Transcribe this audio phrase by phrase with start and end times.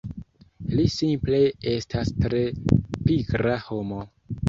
[0.79, 1.43] Li simple
[1.73, 2.43] estas tre
[3.07, 4.05] pigra homo